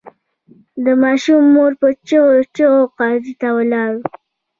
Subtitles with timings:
[0.85, 3.99] د ماشوم مور په چیغو چیغو قاضي ته ولاړه.